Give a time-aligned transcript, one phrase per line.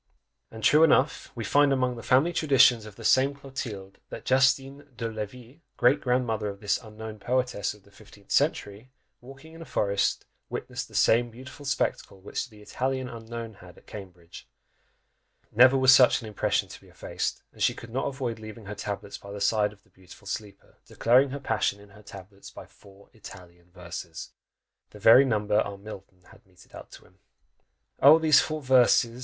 [0.49, 4.87] And true enough we find among "the family traditions" of the same Clotilde, that Justine
[4.97, 8.89] de Levis, great grandmother of this unknown poetess of the fifteenth century,
[9.21, 13.85] walking in a forest, witnessed the same beautiful spectacle which the Italian Unknown had at
[13.85, 14.47] Cambridge;
[15.51, 18.73] never was such an impression to be effaced, and she could not avoid leaving her
[18.73, 22.65] tablets by the side of the beautiful sleeper, declaring her passion in her tablets by
[22.65, 24.31] four Italian verses!
[24.89, 27.19] The very number our Milton had meted to him!
[28.01, 28.17] Oh!
[28.17, 29.19] these four verses!